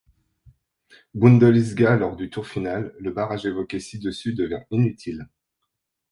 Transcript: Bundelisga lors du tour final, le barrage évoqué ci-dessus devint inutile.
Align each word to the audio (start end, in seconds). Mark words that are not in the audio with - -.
Bundelisga 1.13 1.95
lors 1.95 2.15
du 2.15 2.31
tour 2.31 2.47
final, 2.47 2.91
le 2.97 3.11
barrage 3.11 3.45
évoqué 3.45 3.79
ci-dessus 3.79 4.33
devint 4.33 4.63
inutile. 4.71 5.29